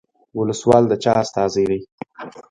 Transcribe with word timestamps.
ولسوال 0.39 0.83
د 0.87 0.93
چا 1.03 1.13
استازی 1.23 1.65
دی؟ 1.69 1.79